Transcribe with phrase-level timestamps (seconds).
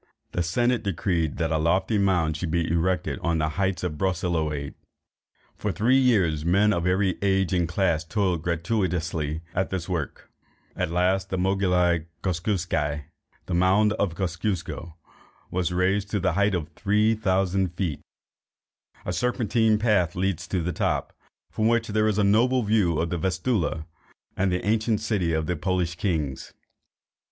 [0.31, 4.73] The senate decreed that a lofty mound should be erected on the heights of Bronislawad.
[5.55, 10.31] For three years men of every age and class toiled gratuitously at this work,
[10.73, 13.03] and at last the Mogila Kosziuszki,
[13.45, 14.95] the mound of Kosciusko,
[15.51, 18.01] was raised to the height of 3000 feet!
[19.05, 21.13] A serpentine path leads to the top,
[21.51, 23.85] from which there is a noble view of the Vistula,
[24.35, 26.53] and of the ancient city of the Polish kings.